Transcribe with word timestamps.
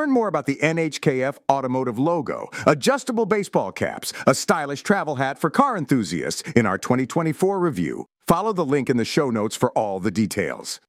Learn 0.00 0.12
more 0.12 0.28
about 0.28 0.46
the 0.46 0.56
NHKF 0.62 1.36
automotive 1.50 1.98
logo, 1.98 2.48
adjustable 2.66 3.26
baseball 3.26 3.70
caps, 3.70 4.14
a 4.26 4.34
stylish 4.34 4.82
travel 4.82 5.16
hat 5.16 5.38
for 5.38 5.50
car 5.50 5.76
enthusiasts 5.76 6.40
in 6.52 6.64
our 6.64 6.78
2024 6.78 7.58
review. 7.58 8.06
Follow 8.26 8.54
the 8.54 8.64
link 8.64 8.88
in 8.88 8.96
the 8.96 9.04
show 9.04 9.28
notes 9.28 9.56
for 9.56 9.70
all 9.72 10.00
the 10.00 10.10
details. 10.10 10.80